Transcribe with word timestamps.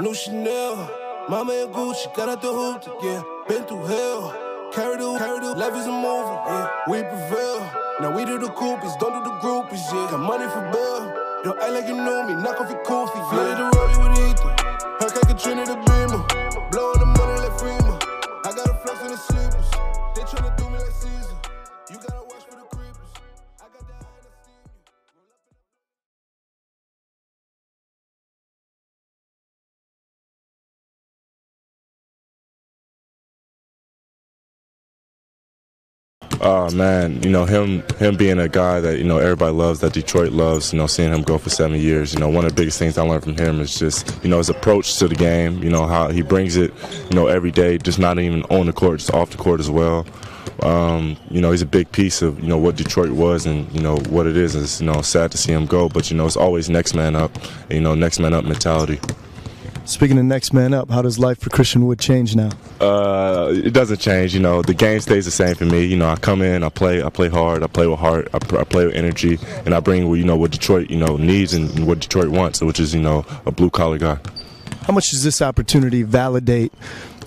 New 0.00 0.14
Chanel, 0.14 0.88
Mama 1.28 1.52
and 1.52 1.74
Gucci, 1.74 2.14
got 2.16 2.28
out 2.28 2.40
the 2.40 2.48
hoop, 2.48 2.82
yeah. 3.02 3.22
Been 3.46 3.62
through 3.64 3.84
hell, 3.84 4.32
carry 4.72 4.96
the, 4.96 5.18
carry 5.18 5.38
the, 5.40 5.54
life 5.54 5.76
is 5.76 5.86
a 5.86 5.92
movie, 5.92 6.32
yeah. 6.48 6.68
We 6.88 7.02
prevail. 7.02 7.60
Now 8.00 8.16
we 8.16 8.24
do 8.24 8.38
the 8.38 8.48
groupies, 8.48 8.98
don't 8.98 9.12
do 9.12 9.30
the 9.30 9.36
groupies, 9.44 9.84
yeah. 9.92 10.08
Got 10.10 10.20
money 10.20 10.48
for 10.48 10.64
bail. 10.72 11.12
Don't 11.44 11.60
act 11.60 11.72
like 11.72 11.88
you 11.88 11.96
know 11.96 12.24
me, 12.26 12.34
knock 12.40 12.58
off 12.60 12.70
your 12.70 12.82
koofy. 12.84 13.16
Yeah. 13.16 13.30
Flooded 13.30 13.58
the 13.58 13.64
rollie 13.76 13.98
with 14.00 14.18
Ethan. 14.32 14.50
Hellcat 14.96 15.28
Katrina 15.28 15.66
the 15.66 15.76
Beamer. 15.84 16.70
Blowing 16.70 17.01
Oh 36.44 36.68
man, 36.72 37.22
you 37.22 37.30
know 37.30 37.44
him 37.44 37.84
him 37.98 38.16
being 38.16 38.40
a 38.40 38.48
guy 38.48 38.80
that 38.80 38.98
you 38.98 39.04
know 39.04 39.18
everybody 39.18 39.52
loves, 39.52 39.78
that 39.78 39.92
Detroit 39.92 40.32
loves. 40.32 40.72
You 40.72 40.80
know, 40.80 40.88
seeing 40.88 41.12
him 41.12 41.22
go 41.22 41.38
for 41.38 41.50
seven 41.50 41.78
years. 41.78 42.12
You 42.12 42.18
know, 42.18 42.28
one 42.28 42.44
of 42.44 42.50
the 42.50 42.56
biggest 42.56 42.80
things 42.80 42.98
I 42.98 43.02
learned 43.02 43.22
from 43.22 43.36
him 43.36 43.60
is 43.60 43.78
just 43.78 44.12
you 44.24 44.28
know 44.28 44.38
his 44.38 44.48
approach 44.48 44.98
to 44.98 45.06
the 45.06 45.14
game. 45.14 45.62
You 45.62 45.70
know 45.70 45.86
how 45.86 46.08
he 46.08 46.20
brings 46.20 46.56
it. 46.56 46.72
You 47.10 47.14
know 47.14 47.28
every 47.28 47.52
day, 47.52 47.78
just 47.78 48.00
not 48.00 48.18
even 48.18 48.42
on 48.44 48.66
the 48.66 48.72
court, 48.72 48.98
just 48.98 49.14
off 49.14 49.30
the 49.30 49.36
court 49.36 49.60
as 49.60 49.70
well. 49.70 50.04
Um, 50.62 51.16
you 51.30 51.40
know, 51.40 51.52
he's 51.52 51.62
a 51.62 51.66
big 51.66 51.90
piece 51.92 52.22
of 52.22 52.40
you 52.40 52.48
know 52.48 52.58
what 52.58 52.74
Detroit 52.74 53.10
was 53.10 53.46
and 53.46 53.72
you 53.72 53.80
know 53.80 53.98
what 54.08 54.26
it 54.26 54.36
is. 54.36 54.56
It's 54.56 54.80
you 54.80 54.86
know 54.86 55.00
sad 55.00 55.30
to 55.30 55.38
see 55.38 55.52
him 55.52 55.66
go, 55.66 55.88
but 55.88 56.10
you 56.10 56.16
know 56.16 56.26
it's 56.26 56.36
always 56.36 56.68
next 56.68 56.94
man 56.94 57.14
up. 57.14 57.30
You 57.70 57.80
know, 57.80 57.94
next 57.94 58.18
man 58.18 58.34
up 58.34 58.44
mentality. 58.44 58.98
Speaking 59.84 60.16
of 60.18 60.24
next 60.24 60.52
man 60.52 60.72
up, 60.72 60.90
how 60.90 61.02
does 61.02 61.18
life 61.18 61.40
for 61.40 61.50
Christian 61.50 61.86
Wood 61.86 61.98
change 61.98 62.36
now? 62.36 62.50
Uh, 62.80 63.52
it 63.52 63.72
doesn't 63.72 63.98
change. 63.98 64.32
You 64.32 64.40
know, 64.40 64.62
the 64.62 64.74
game 64.74 65.00
stays 65.00 65.24
the 65.24 65.30
same 65.30 65.54
for 65.56 65.64
me. 65.64 65.84
You 65.84 65.96
know, 65.96 66.08
I 66.08 66.16
come 66.16 66.40
in, 66.40 66.62
I 66.62 66.68
play, 66.68 67.02
I 67.02 67.10
play 67.10 67.28
hard, 67.28 67.62
I 67.62 67.66
play 67.66 67.86
with 67.86 67.98
heart, 67.98 68.28
I, 68.32 68.38
pr- 68.38 68.58
I 68.58 68.64
play 68.64 68.86
with 68.86 68.94
energy, 68.94 69.38
and 69.66 69.74
I 69.74 69.80
bring 69.80 70.08
you 70.14 70.24
know 70.24 70.36
what 70.36 70.52
Detroit 70.52 70.88
you 70.88 70.96
know 70.96 71.16
needs 71.16 71.52
and 71.52 71.86
what 71.86 72.00
Detroit 72.00 72.28
wants, 72.28 72.60
which 72.62 72.78
is 72.78 72.94
you 72.94 73.00
know 73.00 73.26
a 73.44 73.50
blue 73.50 73.70
collar 73.70 73.98
guy. 73.98 74.18
How 74.86 74.92
much 74.92 75.10
does 75.10 75.22
this 75.24 75.42
opportunity 75.42 76.02
validate 76.02 76.72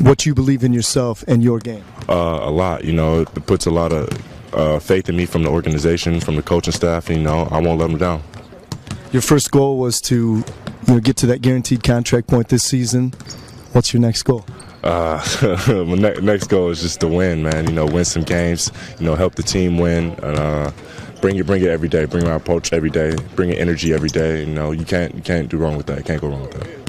what 0.00 0.26
you 0.26 0.34
believe 0.34 0.64
in 0.64 0.72
yourself 0.72 1.24
and 1.28 1.42
your 1.42 1.58
game? 1.58 1.84
Uh, 2.08 2.40
a 2.42 2.50
lot. 2.50 2.84
You 2.84 2.92
know, 2.92 3.20
it 3.20 3.46
puts 3.46 3.66
a 3.66 3.70
lot 3.70 3.92
of 3.92 4.08
uh, 4.54 4.78
faith 4.78 5.08
in 5.08 5.16
me 5.16 5.26
from 5.26 5.42
the 5.42 5.50
organization, 5.50 6.20
from 6.20 6.36
the 6.36 6.42
coaching 6.42 6.72
staff. 6.72 7.08
And, 7.08 7.18
you 7.18 7.24
know, 7.24 7.48
I 7.50 7.60
won't 7.60 7.78
let 7.80 7.88
them 7.88 7.98
down. 7.98 8.22
Your 9.12 9.22
first 9.22 9.50
goal 9.50 9.78
was 9.78 10.00
to 10.02 10.44
you 10.86 10.94
know, 10.94 11.00
get 11.00 11.16
to 11.18 11.26
that 11.26 11.42
guaranteed 11.42 11.82
contract 11.82 12.28
point 12.28 12.48
this 12.48 12.62
season. 12.62 13.12
What's 13.72 13.92
your 13.92 14.00
next 14.00 14.22
goal? 14.22 14.44
Uh, 14.84 15.20
my 15.68 15.96
ne- 15.96 16.20
next 16.20 16.46
goal 16.46 16.70
is 16.70 16.80
just 16.80 17.00
to 17.00 17.08
win, 17.08 17.42
man. 17.42 17.66
You 17.66 17.72
know, 17.72 17.86
win 17.86 18.04
some 18.04 18.22
games. 18.22 18.70
You 18.98 19.06
know, 19.06 19.16
help 19.16 19.34
the 19.34 19.42
team 19.42 19.78
win. 19.78 20.12
And, 20.22 20.38
uh, 20.38 20.70
bring 21.20 21.36
it, 21.36 21.46
bring 21.46 21.62
it 21.62 21.68
every 21.68 21.88
day. 21.88 22.04
Bring 22.04 22.24
my 22.24 22.34
approach 22.34 22.72
every 22.72 22.90
day. 22.90 23.16
Bring 23.34 23.50
it 23.50 23.58
energy 23.58 23.92
every 23.92 24.08
day. 24.08 24.44
You 24.44 24.54
know, 24.54 24.70
you 24.70 24.84
can't, 24.84 25.14
you 25.14 25.22
can't 25.22 25.48
do 25.48 25.58
wrong 25.58 25.76
with 25.76 25.86
that. 25.86 25.98
You 25.98 26.04
can't 26.04 26.20
go 26.20 26.28
wrong 26.28 26.42
with 26.42 26.52
that. 26.52 26.79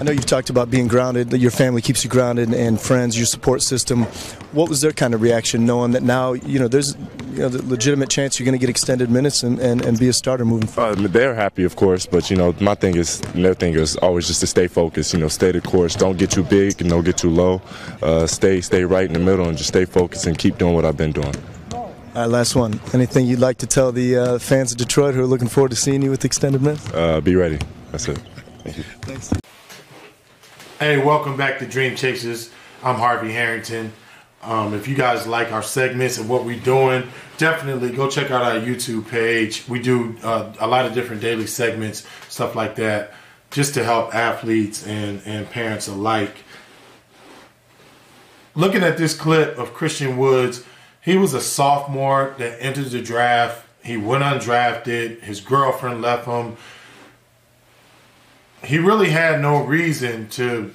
I 0.00 0.02
know 0.02 0.12
you've 0.12 0.24
talked 0.24 0.48
about 0.48 0.70
being 0.70 0.88
grounded, 0.88 1.28
that 1.28 1.40
your 1.40 1.50
family 1.50 1.82
keeps 1.82 2.04
you 2.04 2.08
grounded, 2.08 2.54
and 2.54 2.80
friends, 2.80 3.18
your 3.18 3.26
support 3.26 3.60
system. 3.60 4.04
What 4.52 4.70
was 4.70 4.80
their 4.80 4.92
kind 4.92 5.12
of 5.12 5.20
reaction 5.20 5.66
knowing 5.66 5.90
that 5.90 6.02
now, 6.02 6.32
you 6.32 6.58
know, 6.58 6.68
there's 6.68 6.96
you 7.32 7.40
know, 7.40 7.50
the 7.50 7.62
legitimate 7.66 8.08
chance 8.08 8.40
you're 8.40 8.46
going 8.46 8.58
to 8.58 8.58
get 8.58 8.70
extended 8.70 9.10
minutes 9.10 9.42
and, 9.42 9.58
and, 9.58 9.84
and 9.84 9.98
be 9.98 10.08
a 10.08 10.14
starter 10.14 10.46
moving 10.46 10.68
forward? 10.68 10.98
Uh, 10.98 11.08
they're 11.08 11.34
happy, 11.34 11.64
of 11.64 11.76
course, 11.76 12.06
but 12.06 12.30
you 12.30 12.36
know, 12.36 12.54
my 12.60 12.74
thing 12.74 12.96
is, 12.96 13.20
their 13.34 13.52
thing 13.52 13.74
is 13.74 13.96
always 13.98 14.26
just 14.26 14.40
to 14.40 14.46
stay 14.46 14.68
focused. 14.68 15.12
You 15.12 15.20
know, 15.20 15.28
stay 15.28 15.52
the 15.52 15.60
course. 15.60 15.96
Don't 15.96 16.16
get 16.16 16.30
too 16.30 16.44
big 16.44 16.80
and 16.80 16.88
don't 16.88 17.04
get 17.04 17.18
too 17.18 17.28
low. 17.28 17.60
Uh, 18.00 18.26
stay, 18.26 18.62
stay 18.62 18.84
right 18.84 19.04
in 19.04 19.12
the 19.12 19.18
middle, 19.18 19.48
and 19.48 19.58
just 19.58 19.68
stay 19.68 19.84
focused 19.84 20.26
and 20.26 20.38
keep 20.38 20.56
doing 20.56 20.74
what 20.74 20.86
I've 20.86 20.96
been 20.96 21.12
doing. 21.12 21.34
All 21.74 21.92
right, 22.14 22.24
last 22.24 22.56
one. 22.56 22.80
Anything 22.94 23.26
you'd 23.26 23.38
like 23.38 23.58
to 23.58 23.66
tell 23.66 23.92
the 23.92 24.16
uh, 24.16 24.38
fans 24.38 24.72
of 24.72 24.78
Detroit 24.78 25.14
who 25.14 25.20
are 25.20 25.26
looking 25.26 25.48
forward 25.48 25.72
to 25.72 25.76
seeing 25.76 26.00
you 26.00 26.08
with 26.08 26.24
extended 26.24 26.62
minutes? 26.62 26.88
Uh, 26.94 27.20
be 27.20 27.36
ready. 27.36 27.58
That's 27.92 28.08
it. 28.08 28.18
Thank 28.64 28.78
you. 28.78 28.82
Thanks. 29.02 29.30
Hey, 30.80 30.96
welcome 30.96 31.36
back 31.36 31.58
to 31.58 31.66
Dream 31.66 31.94
Chasers. 31.94 32.50
I'm 32.82 32.94
Harvey 32.94 33.30
Harrington. 33.30 33.92
Um, 34.40 34.72
if 34.72 34.88
you 34.88 34.96
guys 34.96 35.26
like 35.26 35.52
our 35.52 35.62
segments 35.62 36.16
and 36.16 36.26
what 36.26 36.46
we're 36.46 36.58
doing, 36.58 37.06
definitely 37.36 37.90
go 37.90 38.08
check 38.08 38.30
out 38.30 38.40
our 38.40 38.58
YouTube 38.58 39.06
page. 39.06 39.68
We 39.68 39.82
do 39.82 40.16
uh, 40.22 40.50
a 40.58 40.66
lot 40.66 40.86
of 40.86 40.94
different 40.94 41.20
daily 41.20 41.46
segments, 41.46 42.06
stuff 42.30 42.56
like 42.56 42.76
that, 42.76 43.12
just 43.50 43.74
to 43.74 43.84
help 43.84 44.14
athletes 44.14 44.86
and, 44.86 45.20
and 45.26 45.50
parents 45.50 45.86
alike. 45.86 46.34
Looking 48.54 48.82
at 48.82 48.96
this 48.96 49.12
clip 49.12 49.58
of 49.58 49.74
Christian 49.74 50.16
Woods, 50.16 50.64
he 51.02 51.18
was 51.18 51.34
a 51.34 51.42
sophomore 51.42 52.34
that 52.38 52.56
entered 52.58 52.86
the 52.86 53.02
draft. 53.02 53.66
He 53.84 53.98
went 53.98 54.24
undrafted. 54.24 55.20
His 55.20 55.42
girlfriend 55.42 56.00
left 56.00 56.24
him 56.24 56.56
he 58.64 58.78
really 58.78 59.10
had 59.10 59.40
no 59.40 59.64
reason 59.64 60.28
to 60.30 60.72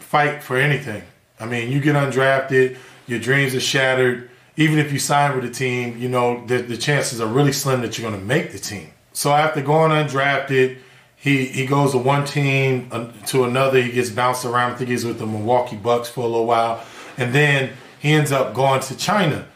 fight 0.00 0.42
for 0.42 0.56
anything. 0.56 1.02
I 1.38 1.46
mean, 1.46 1.70
you 1.70 1.80
get 1.80 1.94
undrafted, 1.94 2.76
your 3.06 3.18
dreams 3.18 3.54
are 3.54 3.60
shattered. 3.60 4.30
Even 4.56 4.78
if 4.78 4.92
you 4.92 4.98
sign 4.98 5.36
with 5.36 5.44
a 5.44 5.50
team, 5.50 5.98
you 5.98 6.08
know 6.08 6.44
the, 6.46 6.58
the 6.58 6.76
chances 6.76 7.20
are 7.20 7.28
really 7.28 7.52
slim 7.52 7.82
that 7.82 7.96
you're 7.96 8.08
going 8.08 8.20
to 8.20 8.26
make 8.26 8.50
the 8.52 8.58
team. 8.58 8.90
So 9.12 9.32
after 9.32 9.60
going 9.62 9.92
undrafted, 9.92 10.78
he 11.16 11.46
he 11.46 11.66
goes 11.66 11.92
to 11.92 11.98
one 11.98 12.24
team 12.24 12.90
to 13.26 13.44
another. 13.44 13.80
He 13.80 13.92
gets 13.92 14.10
bounced 14.10 14.44
around. 14.44 14.72
I 14.72 14.74
think 14.76 14.90
he's 14.90 15.04
with 15.04 15.18
the 15.18 15.26
Milwaukee 15.26 15.76
Bucks 15.76 16.08
for 16.08 16.20
a 16.20 16.26
little 16.26 16.46
while, 16.46 16.84
and 17.16 17.34
then 17.34 17.70
he 17.98 18.12
ends 18.12 18.32
up 18.32 18.54
going 18.54 18.80
to 18.82 18.96
China. 18.96 19.46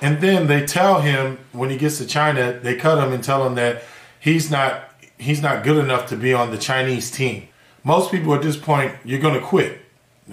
And 0.00 0.20
then 0.20 0.46
they 0.46 0.64
tell 0.64 1.00
him 1.00 1.38
when 1.52 1.70
he 1.70 1.76
gets 1.76 1.98
to 1.98 2.06
China, 2.06 2.52
they 2.52 2.76
cut 2.76 3.04
him 3.04 3.12
and 3.12 3.22
tell 3.22 3.44
him 3.44 3.56
that 3.56 3.82
he's 4.20 4.50
not 4.50 4.87
he's 5.18 5.42
not 5.42 5.64
good 5.64 5.76
enough 5.76 6.08
to 6.08 6.16
be 6.16 6.32
on 6.32 6.50
the 6.50 6.58
Chinese 6.58 7.10
team. 7.10 7.48
Most 7.84 8.10
people 8.10 8.34
at 8.34 8.42
this 8.42 8.56
point, 8.56 8.94
you're 9.04 9.20
going 9.20 9.34
to 9.34 9.44
quit. 9.44 9.80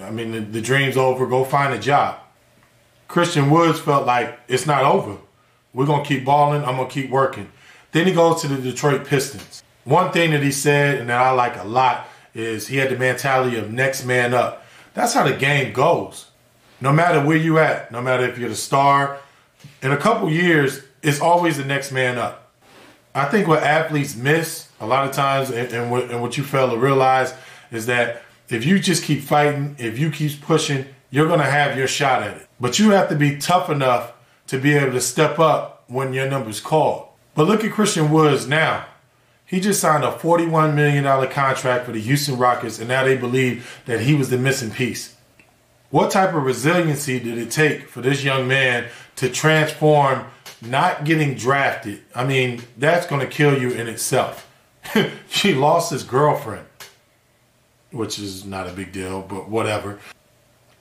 I 0.00 0.10
mean, 0.10 0.32
the, 0.32 0.40
the, 0.40 0.60
dream's 0.60 0.96
over. 0.96 1.26
Go 1.26 1.44
find 1.44 1.72
a 1.72 1.78
job. 1.78 2.18
Christian 3.08 3.50
Woods 3.50 3.80
felt 3.80 4.06
like 4.06 4.38
it's 4.48 4.66
not 4.66 4.84
over. 4.84 5.16
We're 5.72 5.86
going 5.86 6.02
to 6.02 6.08
keep 6.08 6.24
balling. 6.24 6.64
I'm 6.64 6.76
going 6.76 6.88
to 6.88 6.94
keep 6.94 7.10
working. 7.10 7.50
Then 7.92 8.06
he 8.06 8.12
goes 8.12 8.42
to 8.42 8.48
the 8.48 8.60
Detroit 8.60 9.06
Pistons. 9.06 9.62
One 9.84 10.12
thing 10.12 10.32
that 10.32 10.42
he 10.42 10.50
said, 10.50 10.98
and 10.98 11.08
that 11.08 11.20
I 11.20 11.30
like 11.30 11.56
a 11.56 11.64
lot, 11.64 12.08
is 12.34 12.68
he 12.68 12.76
had 12.76 12.90
the 12.90 12.98
mentality 12.98 13.56
of 13.56 13.72
next 13.72 14.04
man 14.04 14.34
up. 14.34 14.66
That's 14.94 15.14
how 15.14 15.26
the 15.26 15.34
game 15.34 15.72
goes. 15.72 16.30
No 16.80 16.92
matter 16.92 17.24
where 17.24 17.36
you 17.36 17.58
at, 17.58 17.90
no 17.90 18.02
matter 18.02 18.24
if 18.24 18.36
you're 18.36 18.48
the 18.48 18.54
star, 18.54 19.18
in 19.82 19.92
a 19.92 19.96
couple 19.96 20.30
years, 20.30 20.82
it's 21.02 21.20
always 21.20 21.56
the 21.56 21.64
next 21.64 21.92
man 21.92 22.18
up. 22.18 22.45
I 23.16 23.24
think 23.24 23.48
what 23.48 23.62
athletes 23.62 24.14
miss 24.14 24.68
a 24.78 24.86
lot 24.86 25.08
of 25.08 25.14
times, 25.14 25.48
and, 25.48 25.72
and, 25.72 25.90
what, 25.90 26.10
and 26.10 26.20
what 26.20 26.36
you 26.36 26.44
fail 26.44 26.68
to 26.68 26.76
realize, 26.76 27.32
is 27.70 27.86
that 27.86 28.20
if 28.50 28.66
you 28.66 28.78
just 28.78 29.04
keep 29.04 29.22
fighting, 29.22 29.74
if 29.78 29.98
you 29.98 30.10
keep 30.10 30.38
pushing, 30.42 30.84
you're 31.08 31.26
going 31.26 31.40
to 31.40 31.46
have 31.46 31.78
your 31.78 31.88
shot 31.88 32.22
at 32.22 32.36
it. 32.36 32.46
But 32.60 32.78
you 32.78 32.90
have 32.90 33.08
to 33.08 33.16
be 33.16 33.38
tough 33.38 33.70
enough 33.70 34.12
to 34.48 34.58
be 34.58 34.74
able 34.74 34.92
to 34.92 35.00
step 35.00 35.38
up 35.38 35.84
when 35.86 36.12
your 36.12 36.28
number's 36.28 36.60
called. 36.60 37.08
But 37.34 37.46
look 37.46 37.64
at 37.64 37.72
Christian 37.72 38.10
Woods 38.10 38.46
now. 38.46 38.84
He 39.46 39.60
just 39.60 39.80
signed 39.80 40.04
a 40.04 40.12
$41 40.12 40.74
million 40.74 41.04
contract 41.30 41.86
for 41.86 41.92
the 41.92 42.00
Houston 42.00 42.36
Rockets, 42.36 42.78
and 42.78 42.88
now 42.88 43.04
they 43.04 43.16
believe 43.16 43.80
that 43.86 44.00
he 44.00 44.12
was 44.12 44.28
the 44.28 44.36
missing 44.36 44.70
piece. 44.70 45.15
What 45.90 46.10
type 46.10 46.34
of 46.34 46.42
resiliency 46.42 47.20
did 47.20 47.38
it 47.38 47.50
take 47.50 47.88
for 47.88 48.00
this 48.00 48.24
young 48.24 48.48
man 48.48 48.88
to 49.16 49.28
transform 49.28 50.26
not 50.60 51.04
getting 51.04 51.34
drafted, 51.34 52.02
I 52.14 52.24
mean, 52.24 52.62
that's 52.76 53.06
going 53.06 53.20
to 53.20 53.26
kill 53.26 53.60
you 53.60 53.70
in 53.70 53.86
itself. 53.86 54.48
she 55.28 55.54
lost 55.54 55.90
his 55.90 56.02
girlfriend, 56.02 56.66
which 57.90 58.18
is 58.18 58.44
not 58.44 58.68
a 58.68 58.72
big 58.72 58.92
deal, 58.92 59.22
but 59.22 59.48
whatever. 59.48 59.98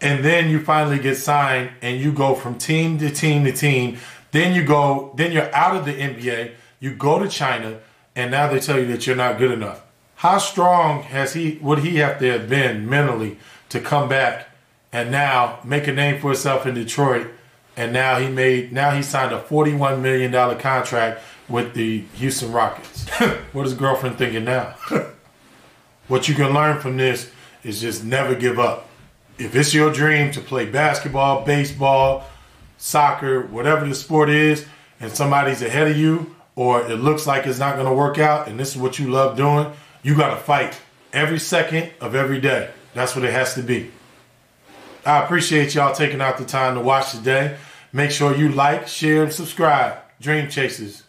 And 0.02 0.24
then 0.24 0.50
you 0.50 0.64
finally 0.64 1.00
get 1.00 1.16
signed 1.18 1.72
and 1.82 2.00
you 2.00 2.12
go 2.12 2.36
from 2.36 2.58
team 2.58 2.98
to 3.00 3.10
team 3.10 3.44
to 3.46 3.52
team. 3.52 3.98
Then 4.32 4.54
you 4.54 4.64
go, 4.64 5.14
then 5.16 5.32
you're 5.32 5.54
out 5.56 5.76
of 5.76 5.86
the 5.86 5.94
NBA, 5.94 6.52
you 6.80 6.94
go 6.94 7.20
to 7.20 7.30
China, 7.30 7.80
and 8.16 8.32
now 8.32 8.48
they 8.48 8.60
tell 8.60 8.80
you 8.80 8.88
that 8.88 9.08
you're 9.08 9.16
not 9.16 9.38
good 9.38 9.52
enough. 9.52 9.82
How 10.16 10.38
strong 10.38 11.04
has 11.04 11.34
he 11.34 11.58
would 11.62 11.80
he 11.80 11.98
have 11.98 12.20
to 12.20 12.32
have 12.32 12.50
been 12.50 12.90
mentally 12.90 13.38
to 13.70 13.80
come 13.80 14.08
back 14.08 14.50
and 14.96 15.12
now 15.12 15.60
make 15.66 15.88
a 15.88 15.92
name 15.92 16.22
for 16.22 16.30
himself 16.30 16.66
in 16.66 16.74
Detroit 16.74 17.28
and 17.76 17.92
now 17.92 18.18
he 18.18 18.30
made 18.30 18.72
now 18.72 18.92
he 18.92 19.02
signed 19.02 19.34
a 19.34 19.40
forty-one 19.40 20.02
million 20.02 20.32
dollar 20.32 20.56
contract 20.56 21.22
with 21.50 21.74
the 21.74 22.00
Houston 22.16 22.52
Rockets. 22.52 23.10
what 23.52 23.66
is 23.66 23.74
girlfriend 23.74 24.18
thinking 24.18 24.46
now? 24.46 24.76
what 26.08 26.28
you 26.30 26.34
can 26.34 26.54
learn 26.54 26.80
from 26.80 26.98
this 26.98 27.30
is 27.64 27.82
just 27.82 28.04
never 28.06 28.36
give 28.36 28.58
up. 28.58 28.88
If 29.38 29.56
it's 29.56 29.74
your 29.74 29.92
dream 29.92 30.32
to 30.32 30.40
play 30.40 30.66
basketball, 30.66 31.44
baseball, 31.46 32.26
soccer, 32.78 33.42
whatever 33.48 33.86
the 33.86 33.94
sport 33.94 34.30
is, 34.30 34.66
and 35.02 35.12
somebody's 35.12 35.62
ahead 35.62 35.90
of 35.90 35.98
you, 35.98 36.34
or 36.56 36.90
it 36.90 36.96
looks 36.96 37.28
like 37.28 37.46
it's 37.46 37.60
not 37.60 37.76
going 37.76 37.88
to 37.88 37.94
work 37.94 38.18
out, 38.18 38.48
and 38.48 38.58
this 38.58 38.74
is 38.74 38.82
what 38.82 38.98
you 38.98 39.12
love 39.12 39.36
doing, 39.36 39.72
you 40.04 40.16
got 40.16 40.30
to 40.30 40.38
fight 40.38 40.80
every 41.12 41.40
second 41.40 41.92
of 42.00 42.16
every 42.16 42.40
day. 42.40 42.72
That's 42.94 43.14
what 43.14 43.26
it 43.26 43.34
has 43.34 43.56
to 43.56 43.62
be. 43.62 43.92
I 45.06 45.24
appreciate 45.24 45.76
y'all 45.76 45.94
taking 45.94 46.20
out 46.20 46.38
the 46.38 46.46
time 46.46 46.76
to 46.76 46.82
watch 46.82 47.12
today. 47.12 47.58
Make 47.94 48.12
sure 48.12 48.36
you 48.36 48.50
like, 48.50 48.88
share, 48.88 49.24
and 49.24 49.32
subscribe. 49.32 50.00
Dream 50.20 50.50
Chasers. 50.50 51.05